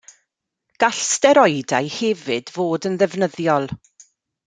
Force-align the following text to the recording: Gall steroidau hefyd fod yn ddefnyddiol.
Gall 0.83 1.01
steroidau 1.09 1.83
hefyd 1.99 2.53
fod 2.57 2.91
yn 2.91 2.99
ddefnyddiol. 3.03 3.73